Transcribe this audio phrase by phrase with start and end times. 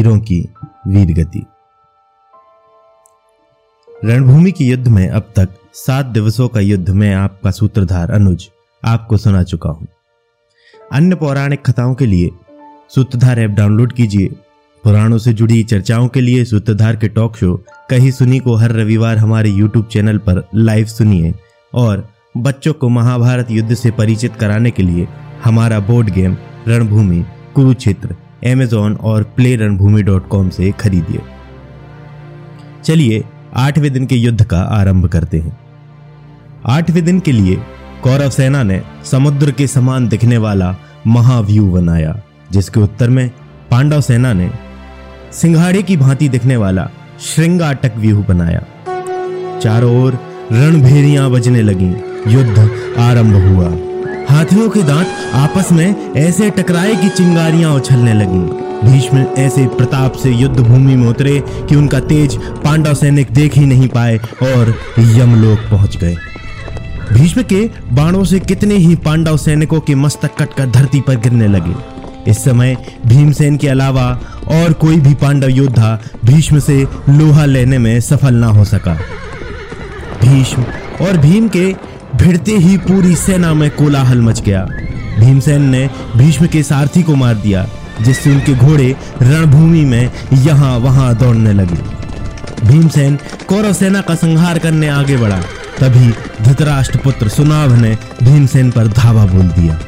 [0.00, 0.38] वीरों की
[0.88, 1.42] वीर गति।
[4.04, 8.48] रणभूमि के युद्ध में अब तक सात दिवसों का युद्ध में आपका सूत्रधार अनुज
[8.82, 9.86] आपको सुना चुका हूँ।
[10.92, 12.30] अन्य पौराणिक कथाओं के लिए
[12.94, 14.28] सूत्रधार ऐप डाउनलोड कीजिए।
[14.84, 17.54] पुराणों से जुड़ी चर्चाओं के लिए सूत्रधार के टॉक शो
[17.90, 21.34] कहीं सुनी को हर रविवार हमारे यूट्यूब चैनल पर लाइव सुनिए
[21.74, 22.08] और
[22.38, 25.06] बच्चों को महाभारत युद्ध से परिचित कराने के लिए
[25.44, 26.36] हमारा board game
[26.68, 31.20] Ranbhoomi Kurukshetra Amazon और प्ले रणभूमि डॉट कॉम से खरीदिए।
[32.84, 35.60] चलिए, आठवें दिन के युद्ध का आरंभ करते हैं।
[36.66, 37.56] आठवें दिन के लिए
[38.02, 40.76] कौरव सेना ने समुद्र के समान दिखने वाला
[41.06, 42.22] महाव्यू बनाया,
[42.52, 43.30] जिसके उत्तर में
[43.70, 44.50] पांडव सेना ने
[45.32, 48.62] सिंघाड़े की भांति दिखने वाला श्रृंगाटक व्यूह बनाया।
[49.58, 50.18] चारों ओर
[50.52, 51.94] रणभेरियाँ बजने लगी।
[52.28, 52.58] युद्ध
[52.98, 53.89] आरंभ हुआ।
[54.30, 58.38] हाथियों के दांत आपस में ऐसे टकराए कि चिंगारियाँ उछलने लगी।
[58.82, 63.64] भीष्म ऐसे प्रताप से युद्ध भूमि में उतरे कि उनका तेज पांडव सैनिक देख ही
[63.66, 66.16] नहीं पाए और यमलोक पहुँच गए।
[67.12, 71.74] भीष्म के बाणों से कितने ही पांडव सैनिकों के मस्तक कटकर धरती पर गिरने लगे।
[72.30, 74.08] इस समय भीमसेन के अलावा
[74.52, 78.98] और कोई भी पांडव योद्धा भीष्म से लोहा लेने में सफल ना हो सका।
[80.22, 80.64] भीष्म
[81.06, 81.72] और भीम के
[82.16, 84.64] भिड़ते ही पूरी सेना में कोलाहल मच गया।
[85.18, 87.66] भीमसेन ने भीष्म के सारथी को मार दिया,
[88.00, 91.82] जिससे उनके घोड़े रणभूमि में यहाँ वहाँ दौड़ने लगे।
[92.66, 95.40] भीमसेन कौरव सेना का संहार करने आगे बढ़ा।
[95.80, 96.10] तभी
[96.44, 99.78] धृतराष्ट्र पुत्र सुनाभ ने भीमसेन पर धावा बोल दिया।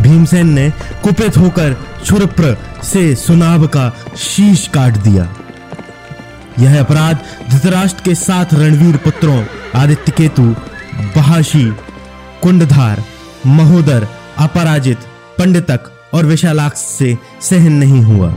[0.00, 0.70] भीमसेन ने
[1.02, 5.28] कुपित होकर छुरप्र से सुनाभ का शीश काट दिया।
[6.58, 7.18] यह अपराध
[7.50, 10.54] धृतराष्ट्र के साथ रणवीर पुत्रों आदित्य केतु
[11.00, 11.64] बहाशी
[12.42, 13.04] कुंडधार,
[13.46, 14.06] महोदर,
[14.38, 14.98] अपराजित,
[15.38, 15.80] पंडितक
[16.14, 18.34] और विशालाक्ष से सहन नहीं हुआ।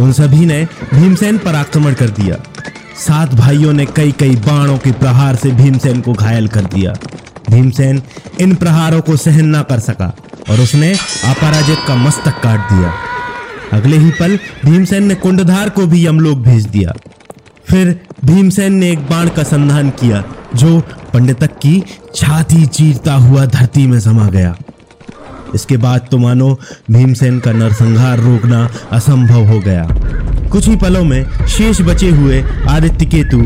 [0.00, 0.64] उन सभी ने
[0.94, 2.36] भीमसेन पर आक्रमण कर दिया।
[2.96, 6.92] सात भाइयों ने कई कई बाणों के प्रहार से भीमसेन को घायल कर दिया।
[7.50, 8.02] भीमसेन
[8.40, 10.16] इन प्रहारों को सहन ना कर सका
[10.50, 10.92] और उसने
[11.24, 12.92] अपराजित का मस्तक काट दिया।
[13.72, 16.92] अगले ही पल भीमसेन ने कुंडधार को भी यमलोक भेज दिया।
[17.64, 20.24] फिर भीमसेन ने एक बाण का संधान किया,
[20.56, 20.82] जो
[21.12, 21.82] पंडितक की
[22.14, 24.54] छाती चीरता हुआ धरती में समा गया।
[25.54, 26.52] इसके बाद तो मानो
[26.90, 29.86] भीमसेन का नरसंहार रोकना असंभव हो गया।
[30.52, 33.38] कुछ ही पलों में शेष बचे हुए आदित्य केतु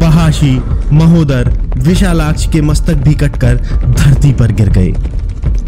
[0.00, 0.54] बहाशी,
[0.92, 4.90] महोदर, विशालाक्ष के मस्तक भी कटकर धरती पर गिर गए।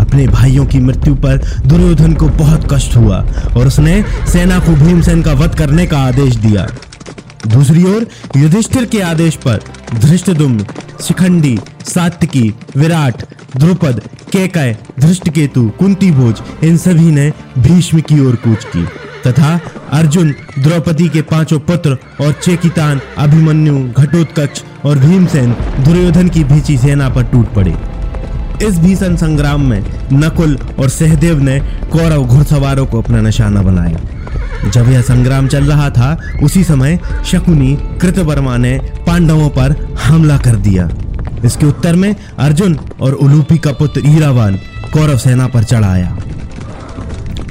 [0.01, 1.37] अपने भाइयों की मृत्यु पर
[1.67, 3.17] दुर्योधन को बहुत कष्ट हुआ
[3.57, 4.03] और उसने
[4.33, 6.67] सेना को भीमसेन का वध करने का आदेश दिया।
[7.47, 8.07] दूसरी ओर
[8.37, 9.61] युधिष्ठिर के आदेश पर
[9.95, 10.67] धृष्टदुम्न
[11.03, 11.59] शिखंडी
[11.89, 13.23] सात्यकी विराट,
[13.57, 14.01] द्रुपद,
[14.33, 18.85] केकय, धृष्टकेतु कुंती भोज इन सभी ने भीष्म की ओर कूच की।
[19.27, 19.61] तथा
[19.93, 25.53] अर्जुन, द्रौपदी के पाँचों पुत्र और चेकितान, अभिमन्यु, घटोत्कच और भीमसेन
[25.85, 27.75] दुर्योधन की भीची सेना पर टूट पड़े।
[28.67, 31.61] इस भीषण संग्राम में नकुल और सहदेव ने
[31.93, 34.01] कौरव घुड़सवारों को अपना निशाना बनाया।
[34.71, 40.57] जब यह संग्राम चल रहा था, उसी समय शकुनी कृतवर्मा ने पांडवों पर हमला कर
[40.57, 40.89] दिया।
[41.45, 44.57] इसके उत्तर में अर्जुन और उलूपी का पुत्र ईरावान
[44.93, 46.19] कौरव सेना पर चढ़ आया।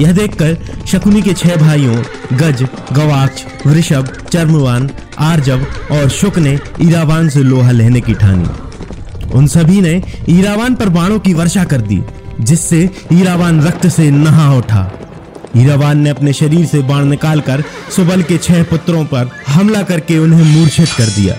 [0.01, 0.57] यह देखकर
[0.87, 4.89] शकुनी के छह भाइयों, गज, गवाक्ष, वृषभ, चर्मवान,
[5.19, 8.49] आर्जव और शुक ने ईरावान से लोहा लेने की ठानी।
[9.33, 12.03] उन सभी ने ईरावान पर बाणों की वर्षा कर दी,
[12.41, 14.91] जिससे ईरावान रक्त से नहा उठा।
[15.57, 17.63] ईरावान ने अपने शरीर से बाण निकालकर
[17.95, 21.35] सुबल के छह पुत्रों पर हमला करके उन्हें मूर्छित कर दिया।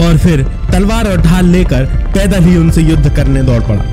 [0.00, 0.42] और फिर
[0.72, 3.84] तलवार और ढाल लेकर पैदल ही उनसे युद्ध करने दौड़ पड़ा।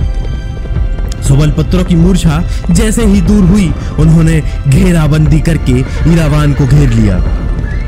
[1.24, 5.80] सुबल पुत्रों की मूर्छा जैसे ही दूर हुई, उन्होंने घेराबंदी करके
[6.14, 7.18] ईरावान को घेर लिया।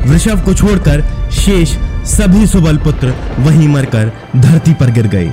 [0.06, 1.70] वृषभ को छोड़कर शेष
[2.06, 5.32] सभी सुबल पुत्र वहीं मरकर धरती पर गिर गए।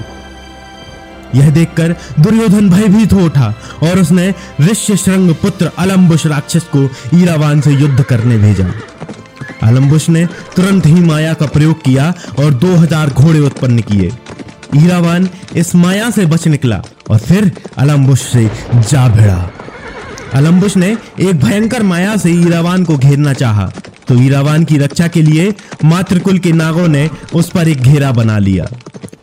[1.34, 7.60] यह देखकर दुर्योधन भयभीत हो उठा और उसने ऋष्य श्रृंग पुत्र अलम्बुश राक्षस को ईरावान
[7.60, 8.70] से युद्ध करने भेजा।
[9.62, 10.26] अलम्बुश ने
[10.56, 14.10] तुरंत ही माया का प्रयोग किया और 2000 घोड़े उत्पन्न किए।
[14.76, 19.50] ईरावान इस माया से बच निकला और फिर अलम्बुश से जा भिड़ा।
[20.34, 23.70] अलम्बुश ने एक भयंकर माया से ईरावान को घेरना चाहा
[24.08, 28.38] तो ईरावान की रक्षा के लिए मातृकुल के नागों ने उस पर एक घेरा बना
[28.38, 28.66] लिया।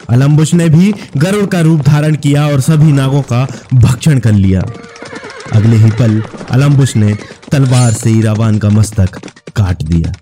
[0.09, 4.61] अलम्बुश ने भी गरुड़ का रूप धारण किया और सभी नागों का भक्षण कर लिया।
[5.53, 6.21] अगले ही पल
[6.51, 7.13] अलम्बुश ने
[7.51, 9.19] तलवार से ईरावान का मस्तक
[9.55, 10.13] काट दिया।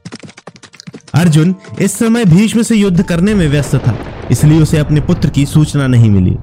[1.14, 3.98] अर्जुन इस समय भीष्म से युद्ध करने में व्यस्त था,
[4.32, 6.36] इसलिए उसे अपने पुत्र की सूचना नहीं मिली।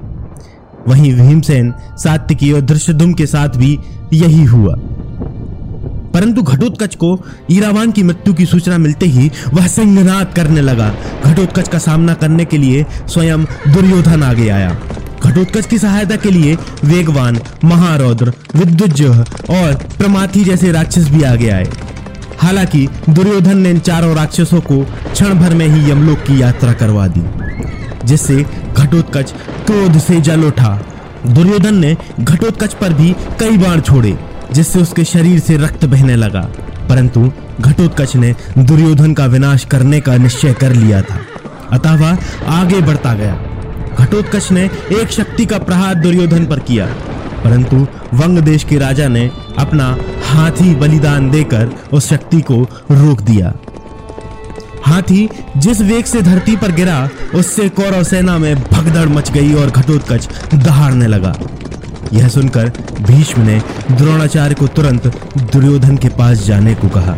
[0.89, 3.79] वहीं भीमसेन सात्यकी और धृष्टदुम के साथ भी
[4.13, 4.75] यही हुआ।
[6.19, 7.09] परंतु घटोत्कच को
[7.51, 10.89] ईरावान की मृत्यु की सूचना मिलते ही वह सिंहनाद करने लगा।
[11.25, 14.71] घटोत्कच का सामना करने के लिए स्वयं दुर्योधन आगे आया।
[15.25, 19.03] घटोत्कच की सहायता के लिए वेगवान, महारौद्र विद्युज
[19.51, 21.71] और प्रमाथी जैसे राक्षस भी आगे आए।
[22.39, 24.83] हालाँकि दुर्योधन ने इन चारों राक्षसों को
[25.13, 27.23] क्षण भर में ही यमलोक की यात्रा करवा दी,
[28.05, 28.45] जिससे
[28.77, 29.35] घटोत्कच
[29.67, 30.79] क्रोध से जल उठा।
[31.27, 34.19] दुर्योधन ने घटोत्कच पर भी कई बाण छोड़े।
[34.53, 36.49] जिससे उसके शरीर से रक्त बहने लगा।
[36.89, 41.21] परंतु घटोत्कच ने दुर्योधन का विनाश करने का निश्चय कर लिया था।
[41.73, 43.41] अतः वह आगे बढ़ता गया।
[43.99, 46.87] घटोत्कच ने एक शक्ति का प्रहार दुर्योधन पर किया।
[47.45, 47.77] परंतु
[48.15, 49.97] वंग देश के राजा ने अपना
[50.27, 53.55] हाथी बलिदान देकर उस शक्ति को रोक दिया।
[54.85, 59.71] हाथी जिस वेग से धरती पर गिरा, उससे कौरव सेना में भगदड़ मच गई और
[59.71, 61.37] घटोत्कच दहाड़ने लगा।
[62.13, 63.63] यह सुनकर भीष्म ने
[63.93, 65.07] द्रोणाचार्य को तुरंत
[65.39, 67.17] दुर्योधन के पास जाने को कहा।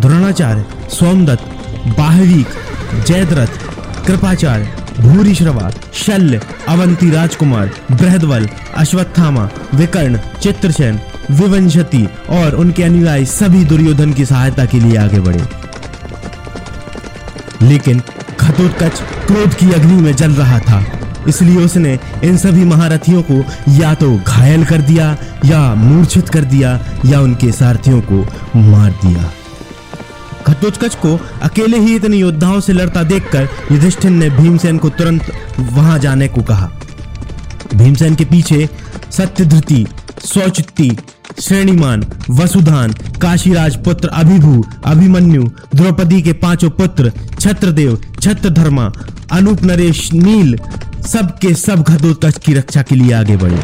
[0.00, 1.44] द्रोणाचार्य, सोमदत्त,
[1.98, 2.46] बाहवीक,
[3.06, 3.46] जयद्रथ,
[4.06, 4.68] कृपाचार्य,
[5.00, 11.00] भूरिश्रवा, शल्य, अवंती राजकुमार, बृहदवल, अश्वत्थामा, विकर्ण, चित्रसेन,
[11.30, 15.44] विवंशति और उनके अनुयायी सभी दुर्योधन की सहायता के लिए आगे बढ़े।
[17.62, 18.02] लेकिन
[18.40, 18.92] घटोत्कच
[19.26, 20.84] क्रोध की अग्नि में जल रहा था।
[21.28, 23.42] इसलिए उसने इन सभी महारथियों को
[23.72, 28.24] या तो घायल कर दिया, या मूर्छित कर दिया, या उनके सारथियों को
[28.60, 29.30] मार दिया।
[30.48, 35.98] घटोत्कच को अकेले ही इतने योद्धाओं से लड़ता देखकर युधिष्ठिर ने भीमसेन को तुरंत वहाँ
[35.98, 36.70] जाने को कहा।
[37.74, 38.68] भीमसेन के पीछे
[39.10, 39.86] सत्यधृति
[40.24, 40.90] सौचित्ती
[41.40, 45.42] श्रेणीमान, वसुधान, काशीराज पुत्र अभिभू, अभिमन्यु,
[45.74, 48.90] द्रौपदी के पाँचों पुत्र, छत्रदेव, छत्रधर्मा,
[49.32, 50.56] अनूप नरेश, नील
[51.06, 53.58] सब के सब घटोत्कच की रक्षा के लिए आगे बढ़े।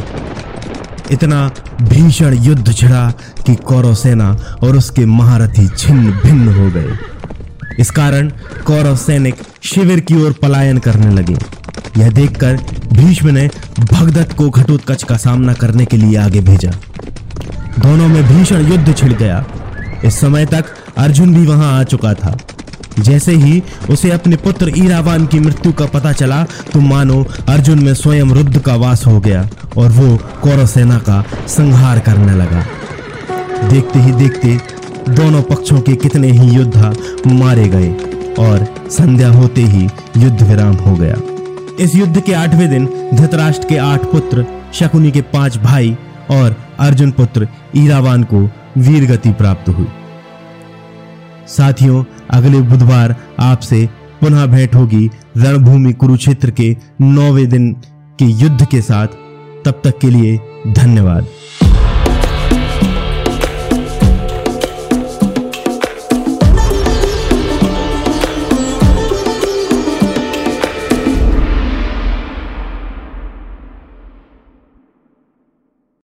[1.11, 1.51] इतना
[1.81, 3.13] भीषण युद्ध छिड़ा
[3.45, 6.97] कि कौरव सेना और उसके महारथी छिन्न भिन्न हो गए।
[7.79, 8.29] इस कारण
[8.65, 11.37] कौरव सैनिक शिविर की ओर पलायन करने लगे।
[11.97, 12.59] यह देखकर
[12.93, 13.49] भीष्म ने
[13.79, 16.71] भगदत्त को घटोत्कच का सामना करने के लिए आगे भेजा।
[17.79, 19.45] दोनों में भीषण युद्ध छिड़ गया।
[20.05, 20.65] इस समय तक
[20.97, 22.37] अर्जुन भी वहाँ आ चुका था।
[22.99, 26.43] जैसे ही उसे अपने पुत्र ईरावान की मृत्यु का पता चला
[26.73, 29.47] तो मानो अर्जुन में स्वयं रुद्ध का वास हो गया
[29.77, 32.65] और वो कौरव सेना का संहार करने लगा।
[33.69, 34.57] देखते ही देखते
[35.09, 36.93] दोनों पक्षों के कितने ही योद्धा
[37.27, 37.91] मारे गए
[38.39, 39.83] और संध्या होते ही
[40.17, 41.15] युद्ध विराम हो गया।
[41.79, 45.97] इस युद्ध के आठवें दिन धृतराष्ट्र के आठ पुत्र, शकुनी के पाँच भाई
[46.31, 48.41] और अर्जुन पुत्र ईरावान को
[48.77, 49.87] वीर गति प्राप्त हुई।
[51.47, 53.89] साथियों अगले बुधवार आपसे
[54.21, 57.73] पुनः भेंट होगी रणभूमि कुरुक्षेत्र के नौवे दिन
[58.19, 59.07] के युद्ध के साथ।
[59.65, 61.27] तब तक के लिए धन्यवाद।